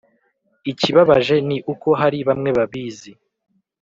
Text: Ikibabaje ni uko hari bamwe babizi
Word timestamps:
Ikibabaje 0.71 1.35
ni 1.47 1.57
uko 1.73 1.89
hari 1.99 2.17
bamwe 2.27 2.49
babizi 2.57 3.11